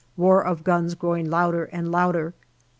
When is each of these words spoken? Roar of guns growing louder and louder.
Roar 0.17 0.43
of 0.43 0.63
guns 0.63 0.95
growing 0.95 1.29
louder 1.29 1.65
and 1.65 1.91
louder. 1.91 2.33